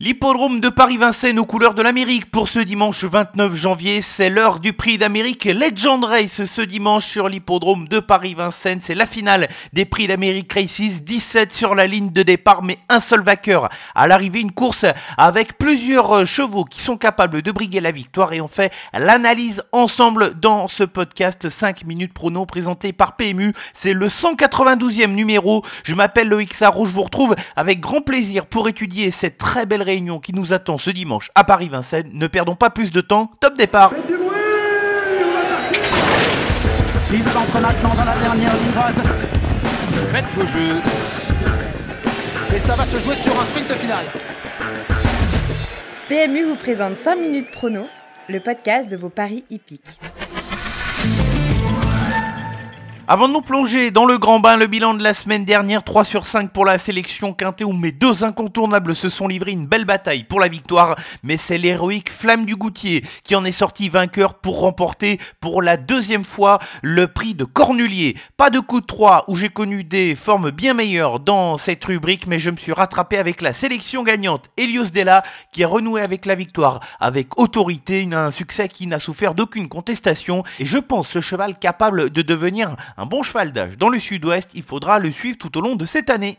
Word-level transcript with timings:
L'hippodrome 0.00 0.58
de 0.58 0.70
Paris-Vincennes 0.70 1.38
aux 1.38 1.46
couleurs 1.46 1.74
de 1.74 1.80
l'Amérique 1.80 2.28
pour 2.28 2.48
ce 2.48 2.58
dimanche 2.58 3.04
29 3.04 3.54
janvier, 3.54 4.02
c'est 4.02 4.28
l'heure 4.28 4.58
du 4.58 4.72
prix 4.72 4.98
d'Amérique 4.98 5.44
Legend 5.44 6.02
Race 6.02 6.46
ce 6.46 6.62
dimanche 6.62 7.04
sur 7.04 7.28
l'hippodrome 7.28 7.86
de 7.86 8.00
Paris-Vincennes. 8.00 8.80
C'est 8.82 8.96
la 8.96 9.06
finale 9.06 9.46
des 9.72 9.84
prix 9.84 10.08
d'Amérique 10.08 10.52
Races, 10.52 11.04
17 11.04 11.52
sur 11.52 11.76
la 11.76 11.86
ligne 11.86 12.10
de 12.10 12.24
départ 12.24 12.64
mais 12.64 12.80
un 12.88 12.98
seul 12.98 13.22
vainqueur. 13.22 13.68
À 13.94 14.08
l'arrivée, 14.08 14.40
une 14.40 14.50
course 14.50 14.84
avec 15.16 15.58
plusieurs 15.58 16.26
chevaux 16.26 16.64
qui 16.64 16.80
sont 16.80 16.96
capables 16.96 17.40
de 17.40 17.52
briguer 17.52 17.80
la 17.80 17.92
victoire 17.92 18.32
et 18.32 18.40
on 18.40 18.48
fait 18.48 18.72
l'analyse 18.94 19.62
ensemble 19.70 20.34
dans 20.40 20.66
ce 20.66 20.82
podcast 20.82 21.48
5 21.48 21.84
minutes 21.84 22.12
prono 22.12 22.46
présenté 22.46 22.92
par 22.92 23.14
PMU. 23.14 23.52
C'est 23.72 23.92
le 23.92 24.08
192e 24.08 25.12
numéro. 25.12 25.64
Je 25.84 25.94
m'appelle 25.94 26.30
Loïc 26.30 26.52
Sarro, 26.52 26.84
je 26.84 26.92
vous 26.92 27.02
retrouve 27.02 27.36
avec 27.54 27.78
grand 27.78 28.00
plaisir 28.00 28.46
pour 28.46 28.68
étudier 28.68 29.12
cette 29.12 29.38
très 29.38 29.66
belle 29.66 29.83
réunion 29.84 30.18
qui 30.18 30.32
nous 30.32 30.52
attend 30.52 30.78
ce 30.78 30.90
dimanche 30.90 31.30
à 31.36 31.44
Paris-Vincennes. 31.44 32.10
Ne 32.12 32.26
perdons 32.26 32.56
pas 32.56 32.70
plus 32.70 32.90
de 32.90 33.00
temps, 33.00 33.30
top 33.40 33.56
départ 33.56 33.92
Il 37.12 37.28
s'entre 37.28 37.60
maintenant 37.60 37.94
dans 37.94 38.04
la 38.04 38.16
dernière 38.16 38.54
ligne 38.54 38.72
droite. 38.72 38.96
Faites 40.10 40.24
vos 40.34 40.46
jeux. 40.46 40.80
Et 42.56 42.58
ça 42.58 42.74
va 42.74 42.84
se 42.84 42.98
jouer 42.98 43.14
sur 43.14 43.40
un 43.40 43.44
sprint 43.44 43.72
final. 43.74 44.04
PMU 46.08 46.44
vous 46.44 46.56
présente 46.56 46.96
5 46.96 47.16
minutes 47.16 47.50
prono, 47.52 47.86
le 48.28 48.40
podcast 48.40 48.90
de 48.90 48.96
vos 48.96 49.10
paris 49.10 49.44
hippiques. 49.48 50.13
Avant 53.06 53.28
de 53.28 53.34
nous 53.34 53.42
plonger 53.42 53.90
dans 53.90 54.06
le 54.06 54.16
grand 54.16 54.40
bain, 54.40 54.56
le 54.56 54.66
bilan 54.66 54.94
de 54.94 55.02
la 55.02 55.12
semaine 55.12 55.44
dernière, 55.44 55.84
3 55.84 56.04
sur 56.04 56.24
5 56.24 56.50
pour 56.52 56.64
la 56.64 56.78
sélection 56.78 57.34
quintée 57.34 57.62
où 57.62 57.74
mes 57.74 57.92
deux 57.92 58.24
incontournables 58.24 58.94
se 58.94 59.10
sont 59.10 59.28
livrés 59.28 59.50
une 59.50 59.66
belle 59.66 59.84
bataille 59.84 60.24
pour 60.24 60.40
la 60.40 60.48
victoire, 60.48 60.96
mais 61.22 61.36
c'est 61.36 61.58
l'héroïque 61.58 62.10
Flamme 62.10 62.46
du 62.46 62.56
Goutier 62.56 63.04
qui 63.22 63.36
en 63.36 63.44
est 63.44 63.52
sorti 63.52 63.90
vainqueur 63.90 64.32
pour 64.32 64.60
remporter 64.60 65.18
pour 65.38 65.60
la 65.60 65.76
deuxième 65.76 66.24
fois 66.24 66.60
le 66.80 67.06
prix 67.06 67.34
de 67.34 67.44
Cornulier. 67.44 68.16
Pas 68.38 68.48
de 68.48 68.58
coup 68.58 68.80
de 68.80 68.86
3 68.86 69.24
où 69.28 69.34
j'ai 69.34 69.50
connu 69.50 69.84
des 69.84 70.14
formes 70.14 70.50
bien 70.50 70.72
meilleures 70.72 71.20
dans 71.20 71.58
cette 71.58 71.84
rubrique, 71.84 72.26
mais 72.26 72.38
je 72.38 72.50
me 72.50 72.56
suis 72.56 72.72
rattrapé 72.72 73.18
avec 73.18 73.42
la 73.42 73.52
sélection 73.52 74.02
gagnante 74.02 74.48
Elios 74.56 74.86
Della 74.86 75.22
qui 75.52 75.62
a 75.62 75.68
renoué 75.68 76.00
avec 76.00 76.24
la 76.24 76.36
victoire. 76.36 76.80
Avec 77.00 77.38
autorité, 77.38 78.08
un 78.10 78.30
succès 78.30 78.68
qui 78.68 78.86
n'a 78.86 78.98
souffert 78.98 79.34
d'aucune 79.34 79.68
contestation. 79.68 80.42
Et 80.58 80.64
je 80.64 80.78
pense 80.78 81.08
ce 81.08 81.20
cheval 81.20 81.58
capable 81.58 82.08
de 82.08 82.22
devenir 82.22 82.76
un 82.96 83.06
bon 83.06 83.22
cheval 83.22 83.52
d'âge 83.52 83.76
dans 83.76 83.88
le 83.88 83.98
sud-ouest, 83.98 84.50
il 84.54 84.62
faudra 84.62 84.98
le 84.98 85.10
suivre 85.10 85.36
tout 85.38 85.56
au 85.58 85.60
long 85.60 85.76
de 85.76 85.86
cette 85.86 86.10
année. 86.10 86.36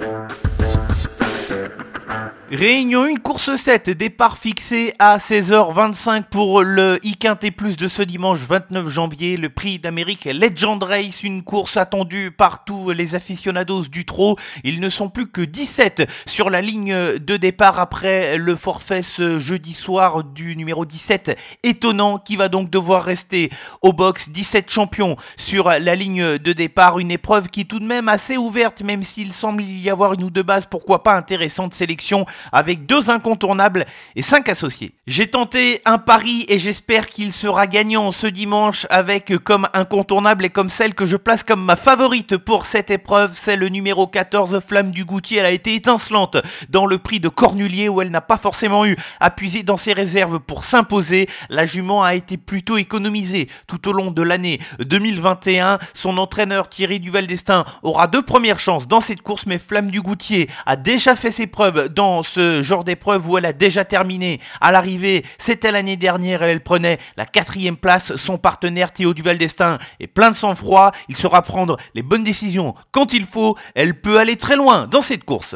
Réunion 2.51 3.05
1, 3.05 3.15
course 3.15 3.55
7, 3.55 3.89
départ 3.89 4.37
fixé 4.37 4.93
à 4.99 5.17
16h25 5.17 6.25
pour 6.25 6.61
le 6.61 6.99
IQT 7.01 7.49
Plus 7.57 7.75
de 7.75 7.87
ce 7.87 8.03
dimanche 8.03 8.37
29 8.37 8.87
janvier, 8.87 9.35
le 9.35 9.49
prix 9.49 9.79
d'Amérique 9.79 10.25
Legend 10.25 10.83
Race, 10.83 11.23
une 11.23 11.41
course 11.41 11.75
attendue 11.75 12.29
par 12.29 12.63
tous 12.63 12.91
les 12.91 13.15
aficionados 13.15 13.85
du 13.85 14.05
trot. 14.05 14.35
Ils 14.63 14.79
ne 14.79 14.91
sont 14.91 15.09
plus 15.09 15.25
que 15.25 15.41
17 15.41 16.07
sur 16.27 16.51
la 16.51 16.61
ligne 16.61 17.17
de 17.17 17.35
départ 17.35 17.79
après 17.79 18.37
le 18.37 18.55
forfait 18.55 19.01
ce 19.01 19.39
jeudi 19.39 19.73
soir 19.73 20.23
du 20.23 20.55
numéro 20.55 20.85
17, 20.85 21.35
étonnant, 21.63 22.19
qui 22.19 22.35
va 22.35 22.47
donc 22.47 22.69
devoir 22.69 23.03
rester 23.03 23.49
au 23.81 23.91
box. 23.91 24.29
17 24.29 24.69
champions 24.69 25.15
sur 25.35 25.69
la 25.69 25.95
ligne 25.95 26.37
de 26.37 26.53
départ, 26.53 26.99
une 26.99 27.09
épreuve 27.09 27.47
qui 27.47 27.61
est 27.61 27.69
tout 27.69 27.79
de 27.79 27.87
même 27.87 28.07
assez 28.07 28.37
ouverte, 28.37 28.83
même 28.83 29.01
s'il 29.01 29.33
semble 29.33 29.63
y 29.63 29.89
avoir 29.89 30.13
une 30.13 30.25
ou 30.25 30.29
deux 30.29 30.43
bases, 30.43 30.67
pourquoi 30.67 31.01
pas 31.01 31.15
intéressante 31.15 31.73
sélection 31.73 32.27
avec 32.51 32.85
deux 32.85 33.09
incontournables 33.09 33.85
et 34.15 34.21
cinq 34.21 34.49
associés. 34.49 34.93
J'ai 35.07 35.27
tenté 35.27 35.81
un 35.85 35.97
pari 35.97 36.45
et 36.47 36.59
j'espère 36.59 37.07
qu'il 37.07 37.33
sera 37.33 37.67
gagnant 37.67 38.11
ce 38.11 38.27
dimanche 38.27 38.87
avec 38.89 39.37
comme 39.39 39.67
incontournable 39.73 40.45
et 40.45 40.49
comme 40.49 40.69
celle 40.69 40.93
que 40.93 41.05
je 41.05 41.17
place 41.17 41.43
comme 41.43 41.63
ma 41.63 41.75
favorite 41.75 42.37
pour 42.37 42.65
cette 42.65 42.91
épreuve, 42.91 43.31
c'est 43.33 43.55
le 43.55 43.69
numéro 43.69 44.07
14 44.07 44.59
Flamme 44.59 44.91
du 44.91 45.05
Goutier. 45.05 45.39
Elle 45.39 45.45
a 45.45 45.51
été 45.51 45.75
étincelante 45.75 46.37
dans 46.69 46.85
le 46.85 46.97
prix 46.97 47.19
de 47.19 47.29
Cornulier 47.29 47.89
où 47.89 48.01
elle 48.01 48.11
n'a 48.11 48.21
pas 48.21 48.37
forcément 48.37 48.85
eu 48.85 48.95
à 49.19 49.29
puiser 49.29 49.63
dans 49.63 49.77
ses 49.77 49.93
réserves 49.93 50.39
pour 50.39 50.63
s'imposer. 50.63 51.27
La 51.49 51.65
jument 51.65 52.03
a 52.03 52.15
été 52.15 52.37
plutôt 52.37 52.77
économisée 52.77 53.47
tout 53.67 53.87
au 53.87 53.93
long 53.93 54.11
de 54.11 54.21
l'année 54.21 54.59
2021. 54.79 55.79
Son 55.93 56.17
entraîneur 56.17 56.69
Thierry 56.69 56.99
Duval 56.99 57.27
d'Estaing 57.27 57.65
aura 57.83 58.07
deux 58.07 58.21
premières 58.21 58.59
chances 58.59 58.87
dans 58.87 59.01
cette 59.01 59.21
course 59.21 59.45
mais 59.45 59.59
Flamme 59.59 59.91
du 59.91 60.01
Goutier 60.01 60.49
a 60.65 60.75
déjà 60.75 61.15
fait 61.15 61.31
ses 61.31 61.47
preuves 61.47 61.89
dans 61.89 62.23
ce 62.25 62.61
genre 62.61 62.83
d'épreuve 62.83 63.29
où 63.29 63.37
elle 63.37 63.45
a 63.45 63.53
déjà 63.53 63.85
terminé. 63.85 64.39
À 64.61 64.71
l'arrivée, 64.71 65.23
c'était 65.37 65.71
l'année 65.71 65.97
dernière 65.97 66.43
elle 66.43 66.61
prenait 66.61 66.99
la 67.17 67.25
quatrième 67.25 67.77
place. 67.77 68.15
Son 68.15 68.37
partenaire 68.37 68.91
Théo 68.91 69.13
Duval 69.13 69.37
d'Estaing 69.37 69.77
est 69.99 70.07
plein 70.07 70.31
de 70.31 70.35
sang-froid. 70.35 70.91
Il 71.09 71.17
saura 71.17 71.41
prendre 71.41 71.77
les 71.93 72.03
bonnes 72.03 72.23
décisions 72.23 72.75
quand 72.91 73.13
il 73.13 73.25
faut. 73.25 73.57
Elle 73.75 73.99
peut 73.99 74.19
aller 74.19 74.35
très 74.35 74.55
loin 74.55 74.87
dans 74.87 75.01
cette 75.01 75.23
course. 75.23 75.55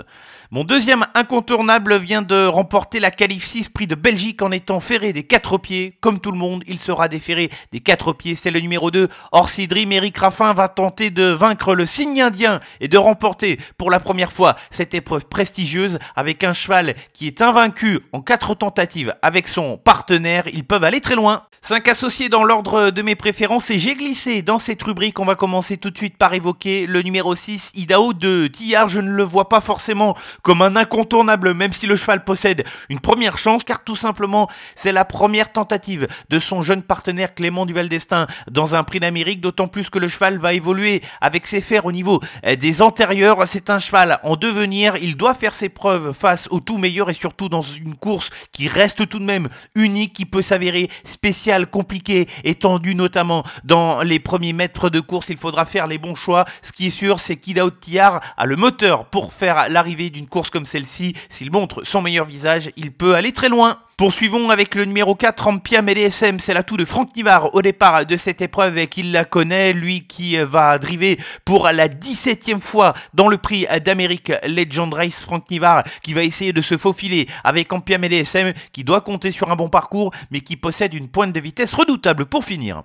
Mon 0.51 0.63
deuxième 0.63 1.05
incontournable 1.13 1.99
vient 1.99 2.23
de 2.23 2.47
remporter 2.47 2.99
la 2.99 3.11
qualif 3.11 3.45
6 3.45 3.69
prix 3.69 3.85
de 3.85 3.93
Belgique 3.93 4.41
en 4.41 4.49
étant 4.49 4.79
ferré 4.79 5.13
des 5.13 5.21
quatre 5.21 5.59
pieds. 5.59 5.95
Comme 6.01 6.19
tout 6.19 6.31
le 6.31 6.39
monde, 6.39 6.63
il 6.65 6.79
sera 6.79 7.07
déféré 7.07 7.51
des 7.71 7.81
quatre 7.81 8.13
pieds. 8.13 8.33
C'est 8.33 8.49
le 8.49 8.59
numéro 8.59 8.89
2. 8.89 9.09
Orsi 9.31 9.67
Dream. 9.67 9.91
Eric 9.91 10.17
Raffin 10.17 10.51
va 10.53 10.67
tenter 10.67 11.11
de 11.11 11.25
vaincre 11.25 11.75
le 11.75 11.85
signe 11.85 12.19
indien 12.19 12.61
et 12.79 12.87
de 12.87 12.97
remporter 12.97 13.59
pour 13.77 13.91
la 13.91 13.99
première 13.99 14.31
fois 14.31 14.55
cette 14.71 14.95
épreuve 14.95 15.27
prestigieuse 15.27 15.99
avec 16.15 16.43
un 16.43 16.53
cheval 16.53 16.95
qui 17.13 17.27
est 17.27 17.43
invaincu 17.43 17.99
en 18.11 18.21
quatre 18.21 18.55
tentatives 18.55 19.13
avec 19.21 19.47
son 19.47 19.77
partenaire. 19.77 20.47
Ils 20.51 20.65
peuvent 20.65 20.83
aller 20.83 20.99
très 20.99 21.15
loin. 21.15 21.43
Cinq 21.61 21.89
associés 21.89 22.29
dans 22.29 22.43
l'ordre 22.43 22.89
de 22.89 23.01
mes 23.01 23.15
préférences 23.15 23.69
et 23.69 23.77
j'ai 23.77 23.93
glissé 23.93 24.41
dans 24.41 24.59
cette 24.59 24.81
rubrique. 24.81 25.19
On 25.19 25.25
va 25.25 25.35
commencer 25.35 25.77
tout 25.77 25.91
de 25.91 25.97
suite 25.97 26.17
par 26.17 26.33
évoquer 26.33 26.87
le 26.87 27.01
numéro 27.01 27.35
6, 27.35 27.73
Idao 27.75 28.13
de 28.13 28.47
Tillard. 28.47 28.89
Je 28.89 29.01
ne 29.01 29.11
le 29.11 29.23
vois 29.23 29.49
pas 29.49 29.61
forcément 29.61 30.15
comme 30.41 30.61
un 30.61 30.75
incontournable, 30.75 31.53
même 31.53 31.71
si 31.71 31.87
le 31.87 31.95
cheval 31.95 32.23
possède 32.23 32.65
une 32.89 32.99
première 32.99 33.37
chance, 33.37 33.63
car 33.63 33.83
tout 33.83 33.95
simplement, 33.95 34.49
c'est 34.75 34.91
la 34.91 35.05
première 35.05 35.51
tentative 35.51 36.07
de 36.29 36.39
son 36.39 36.61
jeune 36.61 36.81
partenaire 36.81 37.33
Clément 37.35 37.65
Duval 37.65 37.89
d'Estaing 37.89 38.27
dans 38.49 38.75
un 38.75 38.83
prix 38.83 38.99
d'Amérique, 38.99 39.41
d'autant 39.41 39.67
plus 39.67 39.89
que 39.89 39.99
le 39.99 40.07
cheval 40.07 40.37
va 40.37 40.53
évoluer 40.53 41.01
avec 41.21 41.47
ses 41.47 41.61
fers 41.61 41.85
au 41.85 41.91
niveau 41.91 42.21
eh, 42.43 42.55
des 42.55 42.81
antérieurs. 42.81 43.47
C'est 43.47 43.69
un 43.69 43.79
cheval 43.79 44.19
en 44.23 44.35
devenir, 44.35 44.95
il 44.97 45.17
doit 45.17 45.33
faire 45.33 45.53
ses 45.53 45.69
preuves 45.69 46.13
face 46.13 46.47
au 46.51 46.59
tout 46.59 46.77
meilleur 46.77 47.09
et 47.09 47.13
surtout 47.13 47.49
dans 47.49 47.61
une 47.61 47.95
course 47.95 48.29
qui 48.51 48.67
reste 48.67 49.07
tout 49.07 49.19
de 49.19 49.25
même 49.25 49.49
unique, 49.75 50.13
qui 50.13 50.25
peut 50.25 50.41
s'avérer 50.41 50.89
spéciale, 51.03 51.67
compliquée, 51.67 52.27
étendue 52.43 52.95
notamment 52.95 53.43
dans 53.63 54.01
les 54.01 54.19
premiers 54.19 54.53
mètres 54.53 54.89
de 54.89 54.99
course. 54.99 55.29
Il 55.29 55.37
faudra 55.37 55.65
faire 55.65 55.87
les 55.87 55.97
bons 55.97 56.15
choix. 56.15 56.45
Ce 56.61 56.71
qui 56.71 56.87
est 56.87 56.91
sûr, 56.91 57.19
c'est 57.19 57.35
qu'Idao 57.35 57.69
Tillard 57.69 58.21
a 58.37 58.45
le 58.45 58.55
moteur 58.55 59.05
pour 59.05 59.33
faire 59.33 59.69
l'arrivée 59.69 60.09
d'une 60.09 60.27
course 60.29 60.49
comme 60.49 60.65
celle-ci, 60.65 61.13
s'il 61.29 61.51
montre 61.51 61.83
son 61.83 62.01
meilleur 62.01 62.25
visage, 62.25 62.71
il 62.77 62.91
peut 62.91 63.15
aller 63.15 63.33
très 63.33 63.49
loin. 63.49 63.79
Poursuivons 63.99 64.49
avec 64.49 64.75
le 64.75 64.85
numéro 64.85 65.13
4, 65.13 65.47
Ampiam 65.47 65.89
LSM, 65.89 66.39
c'est 66.39 66.53
l'atout 66.53 66.77
de 66.77 66.85
Franck 66.85 67.13
Nivard 67.17 67.53
au 67.53 67.61
départ 67.61 68.05
de 68.05 68.15
cette 68.15 68.41
épreuve 68.41 68.77
et 68.77 68.87
qu'il 68.87 69.11
la 69.11 69.25
connaît, 69.25 69.73
lui 69.73 70.07
qui 70.07 70.37
va 70.37 70.79
driver 70.79 71.17
pour 71.43 71.65
la 71.67 71.89
17e 71.89 72.61
fois 72.61 72.93
dans 73.13 73.27
le 73.27 73.37
prix 73.37 73.67
d'Amérique 73.83 74.31
Legend 74.47 74.93
Race, 74.93 75.21
Franck 75.25 75.51
Nivard 75.51 75.83
qui 76.01 76.13
va 76.13 76.23
essayer 76.23 76.53
de 76.53 76.61
se 76.61 76.77
faufiler 76.77 77.27
avec 77.43 77.73
Ampiam 77.73 78.01
LSM 78.01 78.53
qui 78.71 78.85
doit 78.85 79.01
compter 79.01 79.31
sur 79.31 79.51
un 79.51 79.57
bon 79.57 79.67
parcours 79.67 80.13
mais 80.31 80.39
qui 80.39 80.55
possède 80.55 80.93
une 80.93 81.09
pointe 81.09 81.33
de 81.33 81.39
vitesse 81.41 81.73
redoutable. 81.73 82.25
Pour 82.25 82.45
finir. 82.45 82.83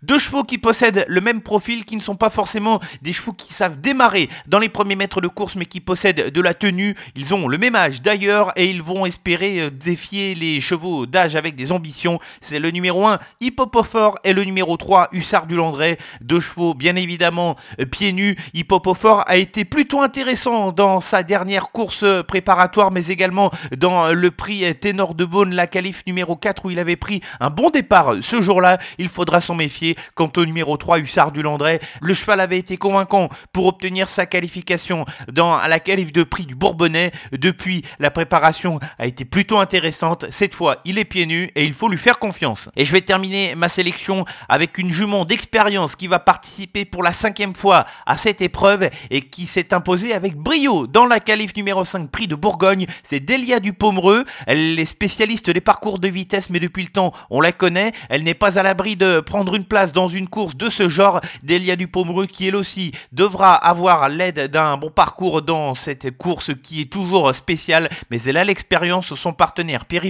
Deux 0.00 0.18
chevaux 0.18 0.42
qui 0.42 0.56
possèdent 0.56 1.04
le 1.06 1.20
même 1.20 1.42
profil, 1.42 1.84
qui 1.84 1.96
ne 1.96 2.00
sont 2.00 2.16
pas 2.16 2.30
forcément 2.30 2.80
des 3.02 3.12
chevaux 3.12 3.34
qui 3.34 3.52
savent 3.52 3.78
démarrer 3.78 4.30
dans 4.46 4.58
les 4.58 4.70
premiers 4.70 4.96
mètres 4.96 5.20
de 5.20 5.28
course 5.28 5.54
mais 5.54 5.66
qui 5.66 5.82
possèdent 5.82 6.30
de 6.30 6.40
la 6.40 6.54
tenue, 6.54 6.94
ils 7.14 7.34
ont 7.34 7.46
le 7.46 7.58
même 7.58 7.76
âge 7.76 8.00
d'ailleurs 8.00 8.52
et 8.56 8.70
ils 8.70 8.80
vont 8.80 9.04
espérer 9.04 9.70
défier 9.70 10.34
les 10.34 10.45
chevaux 10.60 11.06
d'âge 11.06 11.36
avec 11.36 11.56
des 11.56 11.72
ambitions. 11.72 12.18
C'est 12.40 12.58
le 12.58 12.70
numéro 12.70 13.06
1, 13.06 13.18
Hippopophore, 13.40 14.18
et 14.24 14.32
le 14.32 14.44
numéro 14.44 14.76
3, 14.76 15.08
Hussard 15.12 15.46
du 15.46 15.56
Landré. 15.56 15.98
Deux 16.20 16.40
chevaux, 16.40 16.74
bien 16.74 16.96
évidemment, 16.96 17.56
euh, 17.80 17.86
pieds 17.86 18.12
nus. 18.12 18.36
Hippopophore 18.54 19.24
a 19.26 19.36
été 19.36 19.64
plutôt 19.64 20.02
intéressant 20.02 20.72
dans 20.72 21.00
sa 21.00 21.22
dernière 21.22 21.70
course 21.70 22.04
préparatoire, 22.26 22.90
mais 22.90 23.06
également 23.06 23.50
dans 23.76 24.12
le 24.12 24.30
prix 24.30 24.74
Ténor 24.76 25.14
de 25.14 25.24
Beaune, 25.24 25.54
la 25.54 25.66
qualif 25.66 26.02
numéro 26.06 26.36
4, 26.36 26.64
où 26.64 26.70
il 26.70 26.78
avait 26.78 26.96
pris 26.96 27.20
un 27.40 27.50
bon 27.50 27.70
départ 27.70 28.14
ce 28.20 28.40
jour-là. 28.40 28.78
Il 28.98 29.08
faudra 29.08 29.40
s'en 29.40 29.54
méfier. 29.54 29.96
Quant 30.14 30.30
au 30.36 30.44
numéro 30.44 30.76
3, 30.76 30.98
Hussard 30.98 31.32
du 31.32 31.42
Landré, 31.42 31.80
le 32.00 32.14
cheval 32.14 32.40
avait 32.40 32.58
été 32.58 32.76
convaincant 32.76 33.28
pour 33.52 33.66
obtenir 33.66 34.08
sa 34.08 34.26
qualification 34.26 35.04
dans 35.32 35.58
la 35.58 35.80
qualif 35.80 36.12
de 36.12 36.22
prix 36.22 36.46
du 36.46 36.54
Bourbonnais. 36.54 37.12
Depuis, 37.32 37.82
la 37.98 38.10
préparation 38.10 38.80
a 38.98 39.06
été 39.06 39.24
plutôt 39.24 39.58
intéressante 39.58 40.26
cette 40.36 40.54
fois 40.54 40.76
il 40.84 40.98
est 40.98 41.04
pieds 41.04 41.26
nus 41.26 41.50
et 41.54 41.64
il 41.64 41.72
faut 41.72 41.88
lui 41.88 41.98
faire 41.98 42.18
confiance. 42.18 42.68
Et 42.76 42.84
je 42.84 42.92
vais 42.92 43.00
terminer 43.00 43.54
ma 43.54 43.68
sélection 43.68 44.24
avec 44.48 44.78
une 44.78 44.90
jument 44.90 45.24
d'expérience 45.24 45.96
qui 45.96 46.06
va 46.06 46.18
participer 46.18 46.84
pour 46.84 47.02
la 47.02 47.12
cinquième 47.12 47.54
fois 47.54 47.86
à 48.04 48.16
cette 48.16 48.40
épreuve 48.40 48.90
et 49.10 49.22
qui 49.22 49.46
s'est 49.46 49.72
imposée 49.72 50.12
avec 50.12 50.36
brio 50.36 50.86
dans 50.86 51.06
la 51.06 51.20
qualif 51.20 51.56
numéro 51.56 51.84
5 51.84 52.10
prix 52.10 52.26
de 52.26 52.34
Bourgogne. 52.34 52.86
C'est 53.02 53.20
Delia 53.20 53.60
Dupomereux. 53.60 54.24
Elle 54.46 54.78
est 54.78 54.86
spécialiste 54.86 55.50
des 55.50 55.60
parcours 55.60 55.98
de 55.98 56.08
vitesse, 56.08 56.50
mais 56.50 56.60
depuis 56.60 56.82
le 56.82 56.90
temps, 56.90 57.12
on 57.30 57.40
la 57.40 57.52
connaît. 57.52 57.92
Elle 58.08 58.22
n'est 58.22 58.34
pas 58.34 58.58
à 58.58 58.62
l'abri 58.62 58.96
de 58.96 59.20
prendre 59.20 59.54
une 59.54 59.64
place 59.64 59.92
dans 59.92 60.08
une 60.08 60.28
course 60.28 60.56
de 60.56 60.68
ce 60.68 60.88
genre. 60.88 61.20
Delia 61.42 61.76
Dupomereux 61.76 62.26
qui 62.26 62.46
elle 62.46 62.56
aussi 62.56 62.92
devra 63.12 63.54
avoir 63.54 64.08
l'aide 64.08 64.50
d'un 64.50 64.76
bon 64.76 64.90
parcours 64.90 65.42
dans 65.42 65.74
cette 65.74 66.16
course 66.16 66.52
qui 66.62 66.82
est 66.82 66.92
toujours 66.92 67.34
spéciale, 67.34 67.88
mais 68.10 68.20
elle 68.22 68.36
a 68.36 68.44
l'expérience. 68.44 69.14
Son 69.14 69.32
partenaire 69.32 69.86
Pierre 69.86 70.04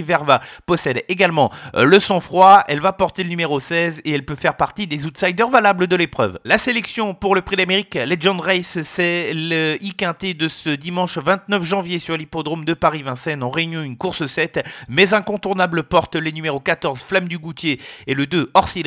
Possède 0.65 1.03
également 1.09 1.51
euh, 1.75 1.85
le 1.85 1.99
sang-froid. 1.99 2.63
Elle 2.67 2.79
va 2.79 2.93
porter 2.93 3.23
le 3.23 3.29
numéro 3.29 3.59
16 3.59 4.01
et 4.05 4.11
elle 4.11 4.25
peut 4.25 4.35
faire 4.35 4.57
partie 4.57 4.87
des 4.87 5.05
outsiders 5.05 5.49
valables 5.49 5.87
de 5.87 5.95
l'épreuve. 5.95 6.39
La 6.43 6.57
sélection 6.57 7.13
pour 7.13 7.35
le 7.35 7.41
prix 7.41 7.55
d'Amérique 7.55 7.95
Legend 7.95 8.39
Race, 8.39 8.79
c'est 8.83 9.33
le 9.33 9.77
I-Quintet 9.81 10.33
de 10.33 10.47
ce 10.47 10.69
dimanche 10.69 11.17
29 11.17 11.63
janvier 11.63 11.99
sur 11.99 12.17
l'hippodrome 12.17 12.65
de 12.65 12.73
Paris-Vincennes 12.73 13.43
en 13.43 13.49
réunion 13.49 13.81
une 13.81 13.97
course 13.97 14.25
7, 14.25 14.65
mais 14.89 15.13
incontournable 15.13 15.83
porte 15.83 16.15
les 16.15 16.31
numéros 16.31 16.59
14 16.59 17.01
Flamme 17.01 17.27
du 17.27 17.37
Goutier 17.37 17.79
et 18.07 18.13
le 18.13 18.25
2 18.25 18.51
Orsi 18.53 18.83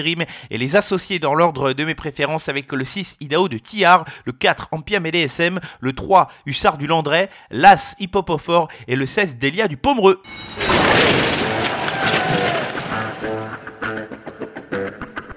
et 0.50 0.58
les 0.58 0.76
associés 0.76 1.18
dans 1.18 1.34
l'ordre 1.34 1.72
de 1.72 1.84
mes 1.84 1.94
préférences 1.94 2.48
avec 2.48 2.72
le 2.72 2.84
6 2.84 3.16
Idaho 3.20 3.48
de 3.48 3.58
Tillard, 3.58 4.04
le 4.24 4.32
4 4.32 4.68
Ampiam 4.72 5.04
et 5.04 5.28
le 5.80 5.92
3 5.92 6.28
Hussard 6.46 6.78
du 6.78 6.86
Landré, 6.86 7.28
l'As 7.50 7.94
Hippopophore 7.98 8.68
et 8.88 8.96
le 8.96 9.06
16 9.06 9.36
Delia 9.36 9.68
du 9.68 9.76
Pomereux. 9.76 10.20
Okay. 13.90 14.29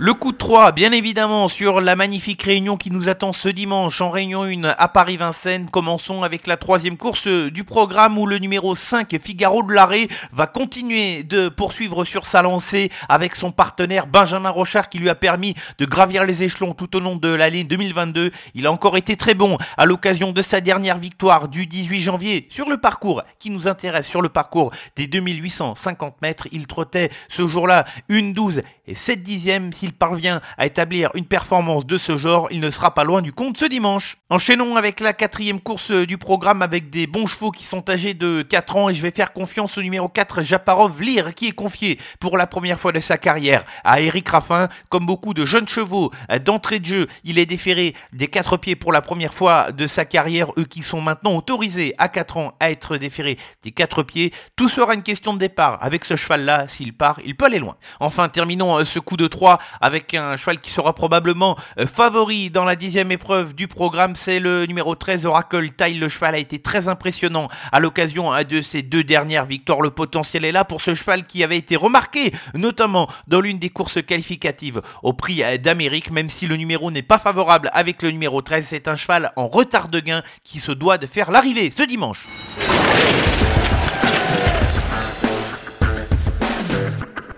Le 0.06 0.14
coup 0.14 0.34
de 0.34 0.38
3, 0.38 0.74
bien 0.74 0.92
évidemment, 0.92 1.48
sur 1.48 1.80
la 1.80 1.96
magnifique 1.96 2.42
réunion 2.42 2.76
qui 2.76 2.92
nous 2.92 3.08
attend 3.08 3.32
ce 3.32 3.48
dimanche 3.48 4.02
en 4.02 4.10
réunion 4.10 4.44
1 4.44 4.66
à 4.78 4.90
Paris-Vincennes. 4.90 5.70
Commençons 5.70 6.24
avec 6.24 6.46
la 6.46 6.58
troisième 6.58 6.98
course 6.98 7.26
du 7.30 7.64
programme 7.64 8.18
où 8.18 8.26
le 8.26 8.38
numéro 8.38 8.76
5, 8.76 9.18
Figaro 9.18 9.64
de 9.64 9.72
l'Arrêt, 9.72 10.10
va 10.34 10.46
continuer 10.46 11.24
de 11.24 11.48
poursuivre 11.48 12.04
sur 12.04 12.26
sa 12.26 12.42
lancée 12.42 12.92
avec 13.08 13.34
son 13.34 13.54
partenaire 13.54 14.06
Benjamin 14.06 14.50
Rochard 14.50 14.90
qui 14.90 15.00
lui 15.00 15.08
a 15.08 15.16
permis 15.16 15.56
de 15.78 15.86
gravir 15.86 16.26
les 16.26 16.44
échelons 16.44 16.74
tout 16.74 16.98
au 16.98 17.00
long 17.00 17.16
de 17.16 17.30
l'année 17.30 17.64
2022. 17.64 18.32
Il 18.56 18.68
a 18.68 18.74
encore 18.74 18.98
été 18.98 19.16
très 19.16 19.36
bon 19.36 19.58
à 19.78 19.86
l'occasion 19.86 20.34
de 20.34 20.42
sa 20.42 20.60
dernière 20.60 20.98
victoire 20.98 21.48
du 21.48 21.66
18 21.66 22.02
janvier 22.02 22.48
sur 22.52 22.68
le 22.68 22.76
parcours 22.76 23.24
qui 23.40 23.50
nous 23.50 23.70
intéresse, 23.70 24.08
sur 24.10 24.22
le 24.22 24.28
parcours 24.28 24.72
des 24.98 25.08
2850 25.08 26.22
mètres. 26.22 26.50
Il 26.52 26.68
trottait 26.68 27.10
ce 27.30 27.48
jour-là 27.48 27.86
une 28.10 28.34
12 28.34 28.64
et 28.86 28.96
7 28.96 29.24
dixièmes 29.24 29.72
s'il 29.72 29.93
parvient 29.94 30.42
à 30.58 30.66
établir 30.66 31.10
une 31.14 31.26
performance 31.26 31.86
de 31.86 31.98
ce 31.98 32.18
genre, 32.18 32.48
il 32.52 32.60
ne 32.60 32.70
sera 32.70 32.94
pas 32.94 33.04
loin 33.04 33.22
du 33.22 33.34
compte 33.34 33.58
ce 33.58 33.66
dimanche. 33.66 34.18
Enchaînons 34.30 34.76
avec 34.76 35.00
la 35.00 35.14
quatrième 35.14 35.60
course 35.60 35.92
du 35.92 36.18
programme 36.18 36.62
avec 36.62 36.90
des 36.90 37.08
bons 37.08 37.28
chevaux 37.28 37.52
qui 37.52 37.66
sont 37.66 37.90
âgés 37.90 38.14
de 38.14 38.42
4 38.42 38.76
ans 38.76 38.90
et 38.90 38.94
je 38.94 39.02
vais 39.02 39.12
faire 39.12 39.34
confiance 39.34 39.78
au 39.78 39.82
numéro 39.82 40.08
4 40.08 40.42
Japarov 40.42 41.02
Lire 41.02 41.34
qui 41.34 41.48
est 41.48 41.54
confié 41.54 42.00
pour 42.20 42.38
la 42.38 42.48
première 42.48 42.80
fois 42.80 42.92
de 42.92 43.00
sa 43.00 43.18
carrière 43.18 43.66
à 43.84 44.02
Eric 44.02 44.28
Raffin. 44.30 44.68
Comme 44.90 45.06
beaucoup 45.06 45.34
de 45.34 45.46
jeunes 45.46 45.68
chevaux 45.68 46.12
d'entrée 46.44 46.80
de 46.80 46.86
jeu, 46.86 47.08
il 47.24 47.38
est 47.38 47.46
déféré 47.46 47.96
des 48.12 48.28
4 48.28 48.58
pieds 48.58 48.76
pour 48.76 48.92
la 48.92 49.02
première 49.02 49.34
fois 49.34 49.72
de 49.72 49.88
sa 49.88 50.06
carrière, 50.06 50.52
eux 50.58 50.66
qui 50.66 50.84
sont 50.84 51.02
maintenant 51.02 51.36
autorisés 51.36 51.94
à 51.98 52.08
4 52.08 52.38
ans 52.38 52.54
à 52.60 52.72
être 52.72 52.98
déférés 52.98 53.38
des 53.64 53.72
4 53.72 54.04
pieds. 54.04 54.34
Tout 54.56 54.70
sera 54.70 54.94
une 54.94 55.04
question 55.04 55.34
de 55.34 55.40
départ 55.40 55.78
avec 55.82 56.06
ce 56.06 56.16
cheval-là, 56.16 56.68
s'il 56.68 56.94
part, 56.94 57.20
il 57.26 57.36
peut 57.36 57.46
aller 57.46 57.60
loin. 57.60 57.76
Enfin, 58.00 58.30
terminons 58.30 58.80
euh, 58.80 58.84
ce 58.84 59.00
coup 59.00 59.18
de 59.18 59.28
3 59.28 59.60
avec 59.84 60.14
un 60.14 60.38
cheval 60.38 60.62
qui 60.62 60.72
sera 60.72 60.96
probablement 60.96 61.58
euh, 61.78 61.86
favori 61.86 62.50
dans 62.50 62.64
la 62.64 62.78
dixième 62.78 63.12
épreuve 63.12 63.54
du 63.54 63.68
programme. 63.68 64.16
C'est 64.16 64.40
le 64.40 64.66
numéro 64.66 64.96
13 64.96 65.26
Oracle 65.26 65.72
Tile. 65.72 66.00
Le 66.00 66.08
cheval 66.08 66.36
a 66.36 66.38
été 66.38 66.60
très 66.60 66.88
impressionnant 66.88 67.50
à 67.74 67.82
l'occasion 67.82 68.32
hein, 68.32 68.44
de 68.46 68.62
ses 68.62 68.82
deux 68.82 69.04
dernières 69.04 69.46
victoires. 69.46 69.82
Le 69.82 69.90
potentiel 69.90 70.46
est 70.46 70.54
là 70.54 70.64
pour 70.64 70.82
ce 70.82 70.96
cheval 70.96 71.26
qui 71.26 71.44
avait 71.44 71.58
été 71.58 71.76
remarqué, 71.76 72.32
notamment 72.56 73.10
dans 73.28 73.42
l'une 73.42 73.60
des 73.60 73.70
courses 73.70 74.02
qualificatives 74.02 74.82
au 75.04 75.12
prix 75.12 75.44
euh, 75.44 75.58
d'Amérique. 75.58 76.12
Même 76.12 76.30
si 76.30 76.48
le 76.48 76.56
numéro 76.56 76.90
n'est 76.90 77.02
pas 77.02 77.20
favorable 77.20 77.70
avec 77.74 78.02
le 78.04 78.12
numéro 78.12 78.42
13, 78.42 78.66
c'est 78.66 78.88
un 78.88 78.96
cheval 78.96 79.34
en 79.36 79.48
retard 79.48 79.90
de 79.90 80.00
gain 80.00 80.24
qui 80.46 80.62
se 80.62 80.72
doit 80.72 80.98
de 80.98 81.08
faire 81.08 81.30
l'arrivée 81.30 81.72
ce 81.72 81.84
dimanche. 81.84 82.26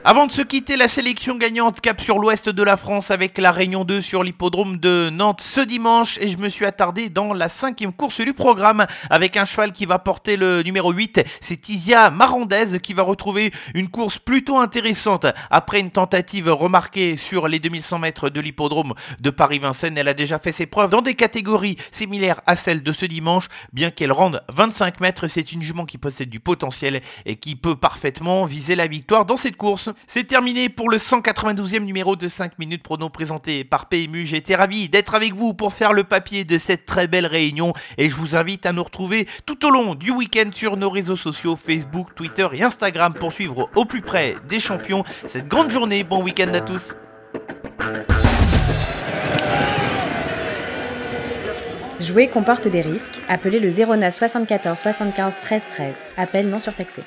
Avant 0.08 0.28
de 0.28 0.32
se 0.32 0.44
quitter, 0.44 0.78
la 0.78 0.88
sélection 0.88 1.36
gagnante 1.36 1.82
cap 1.82 2.00
sur 2.00 2.20
l'ouest 2.20 2.48
de 2.48 2.62
la 2.62 2.78
France 2.78 3.10
avec 3.10 3.40
la 3.40 3.52
Réunion 3.52 3.86
2 3.86 4.02
sur 4.02 4.22
l'hippodrome 4.22 4.78
de 4.78 5.10
Nantes 5.10 5.42
ce 5.42 5.62
dimanche 5.62 6.20
et 6.22 6.28
je 6.28 6.38
me 6.38 6.48
suis 6.48 6.66
attardé 6.66 7.10
dans 7.10 7.34
la 7.34 7.50
cinquième 7.50 7.92
course 7.92 8.22
du 8.22 8.34
programme 8.34 8.86
avec 9.10 9.36
un 9.36 9.46
cheval 9.46 9.72
qui 9.72 9.88
va 9.88 9.98
porter 9.98 10.38
le 10.38 10.62
numéro 10.62 10.92
8, 10.92 11.24
c'est 11.42 11.70
Isia 11.70 12.12
Marandez 12.12 12.80
qui 12.84 12.94
va 12.94 13.02
retrouver 13.02 13.52
une 13.74 13.88
course 13.88 14.20
plutôt 14.20 14.60
intéressante 14.60 15.26
après 15.50 15.80
une 15.80 15.90
tentative 15.90 16.50
remarquée 16.50 17.18
sur 17.18 17.48
les 17.48 17.58
2100 17.58 17.98
mètres 17.98 18.30
de 18.30 18.40
l'hippodrome 18.40 18.94
de 19.20 19.32
Paris-Vincennes. 19.32 19.98
Elle 19.98 20.08
a 20.08 20.14
déjà 20.14 20.38
fait 20.38 20.52
ses 20.52 20.68
preuves 20.68 20.92
dans 20.92 21.02
des 21.02 21.16
catégories 21.16 21.78
similaires 21.92 22.42
à 22.46 22.56
celles 22.56 22.84
de 22.84 22.92
ce 22.92 23.08
dimanche, 23.08 23.48
bien 23.74 23.90
qu'elle 23.90 24.12
rende 24.12 24.44
25 24.54 25.00
mètres. 25.00 25.28
C'est 25.28 25.52
une 25.52 25.64
jument 25.64 25.86
qui 25.86 25.98
possède 25.98 26.30
du 26.30 26.40
potentiel 26.40 27.02
et 27.26 27.38
qui 27.38 27.56
peut 27.56 27.76
parfaitement 27.76 28.46
viser 28.46 28.76
la 28.76 28.86
victoire 28.86 29.26
dans 29.26 29.36
cette 29.36 29.58
course. 29.58 29.90
C'est 30.08 30.26
terminé 30.26 30.70
pour 30.70 30.90
le 30.90 30.98
192e 30.98 31.80
numéro 31.80 32.16
de 32.16 32.28
5 32.28 32.60
minutes 32.60 32.84
prono 32.84 33.10
présenté 33.10 33.64
par 33.64 33.88
PMU. 33.88 34.26
J'ai 34.26 34.38
été 34.38 34.56
ravi 34.56 34.90
d'être 34.90 35.16
avec 35.16 35.34
vous 35.34 35.54
pour 35.54 35.74
faire 35.74 35.94
le 35.94 36.04
papier 36.04 36.46
de 36.46 36.58
cette 36.58 36.86
très 36.86 37.08
belle 37.08 37.26
réunion 37.26 37.74
et 37.98 38.10
je 38.10 38.16
vous 38.16 38.36
invite 38.36 38.66
à 38.66 38.74
nous 38.74 38.84
retrouver 38.84 39.28
tout 39.46 39.66
au 39.66 39.72
long 39.72 39.96
du 39.96 40.12
week-end 40.12 40.50
sur 40.54 40.78
nos 40.78 40.90
réseaux 40.90 41.18
sociaux 41.18 41.56
Facebook, 41.56 42.16
Twitter 42.16 42.48
et 42.54 42.64
Instagram 42.64 43.14
pour 43.14 43.34
suivre 43.34 43.70
au 43.76 43.86
plus 43.86 44.02
près 44.02 44.36
des 44.48 44.60
champions 44.60 45.04
cette 45.28 45.48
grande 45.48 45.72
journée. 45.72 46.04
Bon 46.04 46.24
week-end 46.24 46.54
à 46.54 46.62
tous. 46.62 46.96
Jouer 52.02 52.28
comporte 52.28 52.68
des 52.68 52.82
risques. 52.82 53.20
Appelez 53.30 53.60
le 53.60 53.70
09 53.70 54.16
74 54.16 54.78
75 54.78 55.34
13 55.42 55.62
13. 55.72 55.94
Appel 56.18 56.50
non 56.50 56.60
surtaxé. 56.60 57.02